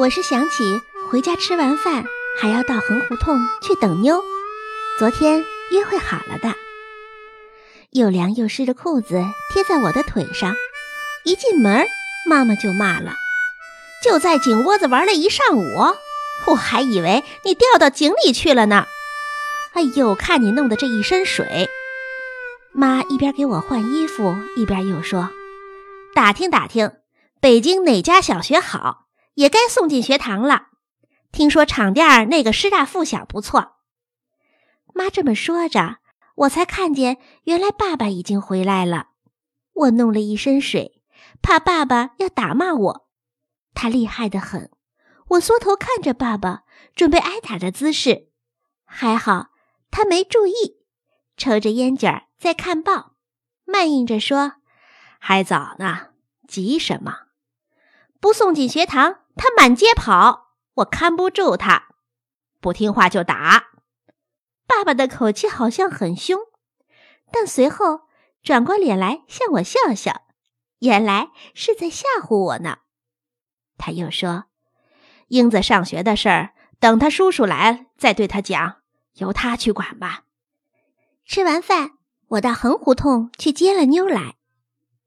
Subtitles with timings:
[0.00, 2.06] 我是想起回家吃完饭
[2.40, 4.24] 还要到横胡同去等妞，
[4.98, 6.54] 昨天约会好了的。
[7.90, 9.22] 又凉又湿的裤子
[9.52, 10.56] 贴在我的腿上，
[11.24, 11.86] 一进门
[12.26, 13.12] 妈妈就骂了
[14.02, 15.94] ：“就在井窝子玩了一上午，
[16.46, 18.86] 我还以为你掉到井里去了呢。”
[19.76, 21.68] 哎呦，看你弄的这一身水！
[22.72, 25.28] 妈一边给我换衣服，一边又说
[26.16, 26.90] ：“打听打听，
[27.38, 30.68] 北京哪家小学好？”也该送进学堂了。
[31.32, 33.76] 听说厂店那个师大附小不错。
[34.94, 35.98] 妈这么说着，
[36.34, 39.10] 我才看见原来爸爸已经回来了。
[39.72, 41.02] 我弄了一身水，
[41.40, 43.08] 怕爸爸要打骂我。
[43.72, 44.70] 他厉害的很。
[45.28, 46.64] 我缩头看着爸爸，
[46.96, 48.30] 准备挨打的姿势。
[48.84, 49.50] 还好
[49.92, 50.84] 他没注意，
[51.36, 53.14] 抽着烟卷在看报，
[53.64, 54.54] 慢应着说
[55.20, 56.08] ：“还早呢，
[56.48, 57.29] 急什么？
[58.20, 61.94] 不送进学堂。”他满街跑，我看不住他，
[62.60, 63.68] 不听话就打。
[64.66, 66.38] 爸爸的口气好像很凶，
[67.32, 68.02] 但随后
[68.42, 70.26] 转过脸来向我笑笑，
[70.80, 72.80] 原来是在吓唬我呢。
[73.78, 74.44] 他又说
[75.28, 78.82] ：“英子上学的事儿，等他叔叔来再对他讲，
[79.14, 80.24] 由他去管吧。”
[81.24, 81.92] 吃完饭，
[82.28, 84.34] 我到横胡同去接了妞来。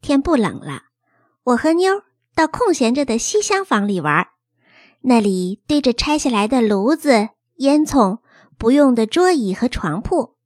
[0.00, 0.84] 天不冷了，
[1.42, 2.04] 我和妞。
[2.34, 4.28] 到空闲着的西厢房里玩，
[5.02, 8.20] 那里堆着拆下来的炉子、烟囱、
[8.56, 10.36] 不用的桌椅和床铺。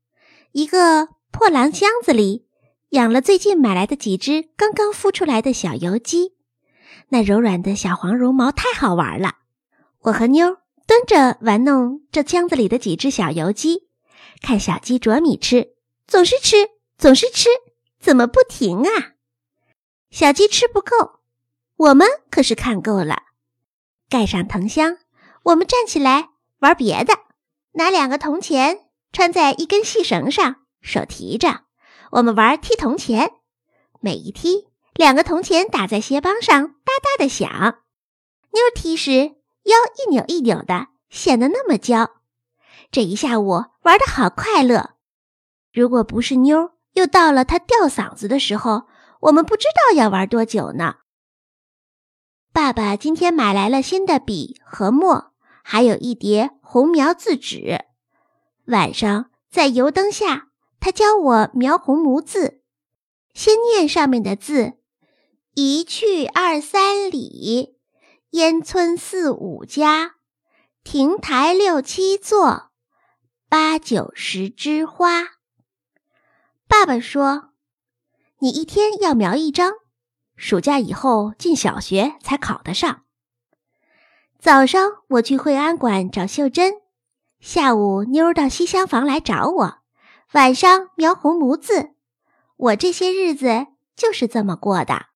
[0.52, 2.46] 一个破蓝箱子里
[2.90, 6.34] 养了最近买来的几只刚刚孵出来的小油鸡，
[7.10, 9.34] 那柔软的小黄绒毛太好玩了。
[10.02, 13.88] 我和妞蹲着玩弄这箱子里的几只小油鸡，
[14.40, 15.74] 看小鸡啄米吃，
[16.06, 16.56] 总是吃，
[16.96, 17.48] 总是吃，
[18.00, 19.14] 怎么不停啊？
[20.10, 21.15] 小鸡吃不够。
[21.76, 23.24] 我们可是看够了，
[24.08, 24.96] 盖上藤箱，
[25.42, 27.12] 我们站起来玩别的。
[27.72, 31.64] 拿两个铜钱穿在一根细绳上，手提着，
[32.12, 33.32] 我们玩踢铜钱。
[34.00, 37.48] 每一踢，两个铜钱打在鞋帮上，哒哒的响。
[38.52, 42.10] 妞踢时腰一扭一扭的，显得那么娇。
[42.90, 44.94] 这一下午玩的好快乐。
[45.74, 48.84] 如果不是妞，又到了她吊嗓子的时候，
[49.20, 50.96] 我们不知道要玩多久呢。
[52.56, 57.84] 爸爸今天买来了新的笔和墨，还有一叠红描字纸。
[58.64, 60.48] 晚上在油灯下，
[60.80, 62.62] 他教我描红模字，
[63.34, 64.78] 先念上面的字：
[65.52, 67.76] 一去二三里，
[68.30, 70.14] 烟村四五家，
[70.82, 72.70] 亭台六七座，
[73.50, 75.24] 八九十枝花。
[76.66, 77.50] 爸爸说
[78.40, 79.74] ：“你一天要描一张。”
[80.36, 83.04] 暑假以后进小学才考得上。
[84.38, 86.74] 早上我去惠安馆找秀珍，
[87.40, 89.78] 下午妞到西厢房来找我，
[90.34, 91.94] 晚上描红模字。
[92.56, 95.06] 我这些日子就是这么过的。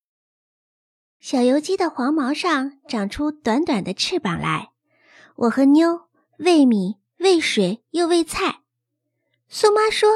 [1.21, 4.71] 小油鸡的黄毛上长出短短的翅膀来，
[5.37, 8.63] 我和妞喂米、喂水又喂菜。
[9.49, 10.09] 苏妈说：“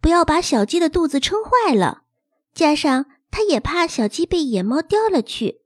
[0.00, 2.04] 不要把小鸡的肚子撑坏了。”
[2.54, 3.06] 加上。
[3.36, 5.60] 他也怕小鸡被野猫叼了去，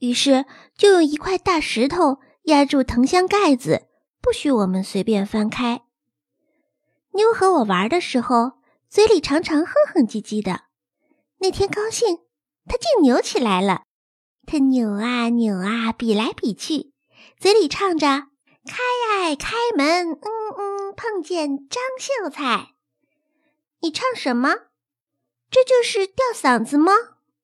[0.00, 0.44] 于是
[0.76, 3.86] 就用一块大石头压住藤箱盖子，
[4.20, 5.82] 不许我们随便翻开。
[7.12, 8.54] 妞和我玩的时候，
[8.90, 10.62] 嘴里常常哼哼唧唧的。
[11.38, 12.18] 那天高兴，
[12.66, 13.82] 他竟扭起来了。
[14.44, 16.92] 他扭啊扭啊，比来比去，
[17.38, 18.08] 嘴里唱着
[18.66, 20.28] ：“开呀开门，嗯
[20.58, 22.72] 嗯，碰见张秀才。”
[23.80, 24.56] 你唱什么？
[25.52, 26.92] 这就是吊嗓子吗？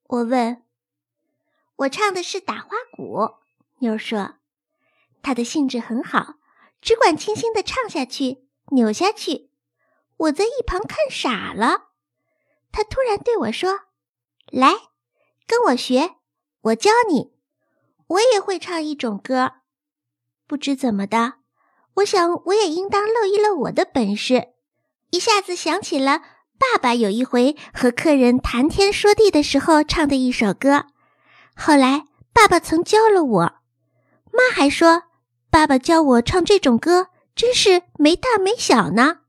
[0.04, 0.62] 我问。
[1.76, 3.34] 我唱的是打花鼓。
[3.80, 4.36] 妞说，
[5.22, 6.36] 他的兴致很好，
[6.80, 9.50] 只管轻轻地唱下去，扭下去。
[10.16, 11.90] 我在一旁看傻了。
[12.72, 13.80] 他突然对我说
[14.50, 14.72] ：“来，
[15.46, 16.16] 跟我学，
[16.62, 17.34] 我教你。
[18.06, 19.56] 我也会唱一种歌。
[20.46, 21.34] 不知怎么的，
[21.96, 24.54] 我想我也应当露一露我的本事。
[25.10, 26.22] 一下子想起了。”
[26.58, 30.86] 爸爸有一回和客人谈天说地的时候唱的一首歌，
[31.54, 33.40] 后来爸爸曾教了我。
[34.32, 35.04] 妈还说，
[35.50, 39.20] 爸爸教我唱这种歌真是没大没小呢。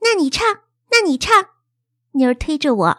[0.00, 0.60] 那你唱，
[0.90, 1.48] 那你唱。
[2.12, 2.98] 妞儿推着我，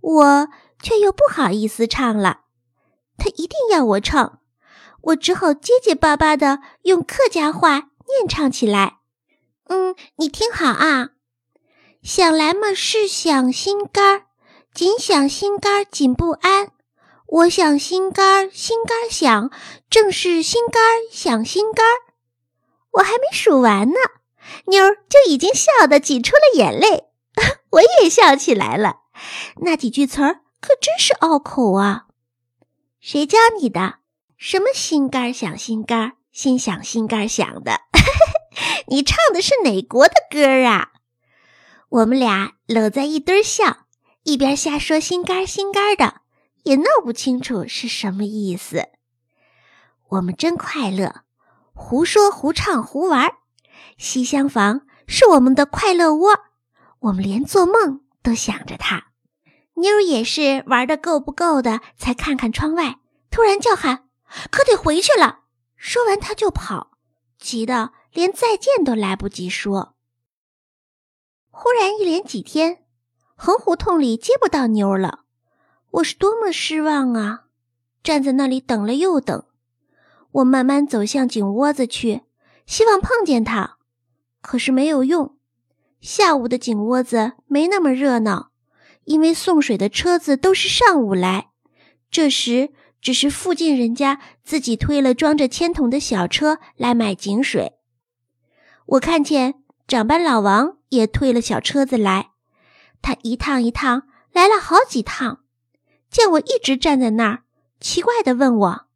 [0.00, 0.48] 我
[0.82, 2.42] 却又不好意思唱了。
[3.16, 4.40] 他一定要我唱，
[5.02, 8.98] 我只好结结巴巴的用客家话念唱起来。
[9.64, 11.10] 嗯，你听好啊。
[12.02, 14.22] 想来嘛，是想心肝儿，
[14.72, 16.72] 紧想心肝儿紧不安。
[17.26, 19.50] 我想心肝儿心肝儿想，
[19.90, 22.14] 正是心肝儿想心肝儿。
[22.92, 23.96] 我还没数完呢，
[24.66, 27.08] 妞儿就已经笑得挤出了眼泪，
[27.72, 29.00] 我也笑起来了。
[29.62, 32.06] 那几句词儿可真是拗口啊！
[33.00, 33.96] 谁教你的？
[34.38, 37.80] 什么心肝儿想心肝儿，心想心肝儿想的？
[38.88, 40.92] 你唱的是哪国的歌啊？
[41.88, 43.86] 我们俩搂在一堆笑，
[44.24, 46.22] 一边瞎说心肝心肝的。
[46.64, 48.88] 也闹不清楚是什么意思。
[50.08, 51.22] 我们真快乐，
[51.72, 53.36] 胡说胡唱胡玩。
[53.96, 56.40] 西厢房是我们的快乐窝，
[56.98, 59.06] 我们连做梦都想着它。
[59.76, 62.98] 妞也是玩的够不够的，才看看窗外，
[63.30, 64.08] 突然叫喊
[64.50, 65.44] ：“可得回去了！”
[65.76, 66.98] 说完他就跑，
[67.38, 69.94] 急得连再见都来不及说。
[71.60, 72.84] 忽然一连几天，
[73.34, 75.24] 横胡同里接不到妞了。
[75.90, 77.46] 我是多么失望啊！
[78.00, 79.44] 站在那里等了又等，
[80.30, 82.22] 我慢慢走向井窝子去，
[82.64, 83.78] 希望碰见他，
[84.40, 85.36] 可是没有用。
[86.00, 88.52] 下午的井窝子没那么热闹，
[89.02, 91.50] 因为送水的车子都是上午来，
[92.08, 92.70] 这时
[93.00, 97.72] 只是附近人家自己推了装着铅桶的小车来买井水。
[98.86, 99.56] 我看见
[99.88, 102.30] 长班老王也推了小车子来，
[103.02, 105.44] 他一趟一趟来了好几趟。
[106.10, 107.42] 见我一直站在那儿，
[107.80, 108.86] 奇怪的问我：“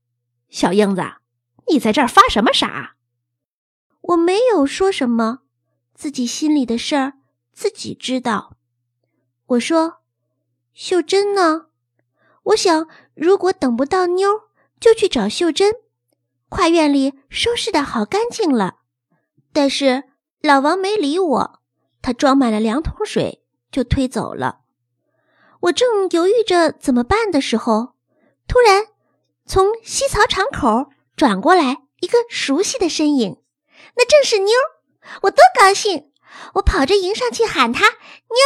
[0.49, 1.03] 小英子，
[1.69, 2.97] 你在这儿发什么傻？”
[4.01, 5.41] 我没有说什么，
[5.95, 7.13] 自己心里的事儿
[7.53, 8.57] 自己知道。
[9.47, 9.99] 我说
[10.73, 11.67] ：“秀珍呢？
[12.45, 14.45] 我想，如果等不到妞，
[14.81, 15.75] 就去找秀珍。
[16.49, 18.79] 跨院里收拾的好干净了。”
[19.53, 20.05] 但是
[20.41, 21.62] 老王没理我，
[22.03, 24.61] 他装满了两桶水就推走了。
[25.61, 27.95] 我正犹豫着怎么办的时候，
[28.49, 28.89] 突然
[29.47, 33.43] 从西槽场口转过来一个熟悉的身影，
[33.97, 34.53] 那正是妞。
[35.23, 36.13] 我多高兴！
[36.55, 38.39] 我跑着迎上去喊她：“妞，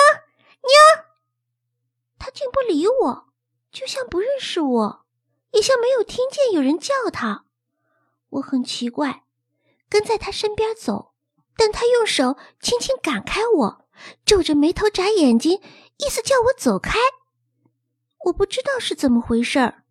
[0.63, 1.07] 妞儿！”
[2.19, 3.27] 她竟不理我，
[3.71, 5.07] 就像不认识我，
[5.53, 7.45] 也像没有听见有人叫她。
[8.31, 9.25] 我很奇怪，
[9.89, 11.13] 跟在她身边走，
[11.57, 13.87] 但他用手轻轻赶开我，
[14.25, 15.61] 皱着眉头眨眼睛。
[15.99, 16.99] 意思叫我走开，
[18.27, 19.85] 我不知道是怎么回事儿，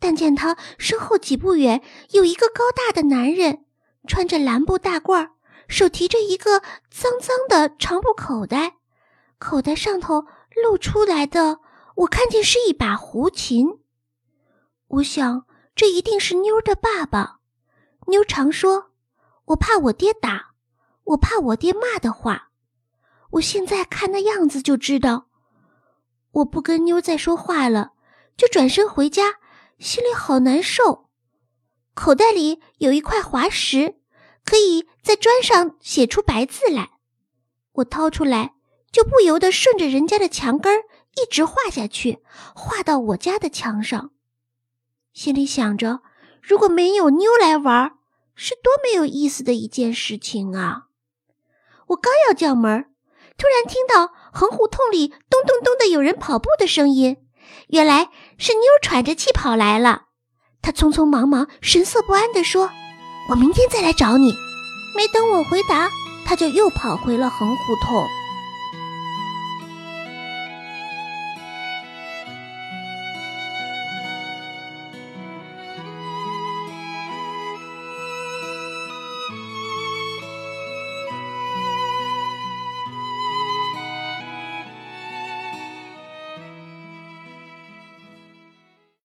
[0.00, 3.64] 但见他身后几步远有一个高大的男人，
[4.08, 5.30] 穿着蓝布大褂，
[5.68, 6.60] 手提着一个
[6.90, 8.78] 脏脏的长布口袋，
[9.38, 10.26] 口袋上头
[10.64, 11.60] 露出来的，
[11.94, 13.78] 我看见是一把胡琴。
[14.88, 17.38] 我想这一定是妞的爸爸。
[18.08, 18.90] 妞常说
[19.46, 20.54] ：“我怕我爹打，
[21.06, 22.50] 我怕我爹骂的话。”
[23.32, 25.26] 我现在看那样子就知道。
[26.30, 27.92] 我不跟妞再说话了，
[28.36, 29.34] 就转身回家，
[29.78, 31.10] 心里好难受。
[31.94, 33.96] 口袋里有一块滑石，
[34.44, 36.92] 可以在砖上写出白字来。
[37.72, 38.54] 我掏出来，
[38.92, 40.82] 就不由得顺着人家的墙根
[41.16, 42.22] 一直画下去，
[42.54, 44.12] 画到我家的墙上。
[45.12, 46.02] 心里想着，
[46.40, 47.98] 如果没有妞来玩，
[48.34, 50.85] 是多没有意思的一件事情啊！
[51.88, 52.86] 我刚要叫门。
[53.38, 57.18] 突然听到横胡同里咚咚咚的有人跑步的声音，
[57.68, 60.04] 原来是妞喘着气跑来了。
[60.62, 62.70] 她匆匆忙忙、神色不安地说
[63.30, 64.34] ：“我明天再来找你。”
[64.96, 65.90] 没等我回答，
[66.24, 68.06] 她就又跑回了横胡同。